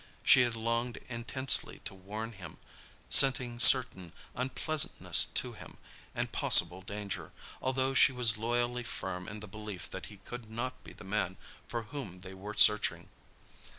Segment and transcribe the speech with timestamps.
[0.23, 5.77] She had longed intensely to warn him—scenting certain unpleasantness to him,
[6.15, 7.31] and possible danger,
[7.61, 11.37] although she was loyally firm in the belief that he could not be the man
[11.67, 13.09] for whom they were searching.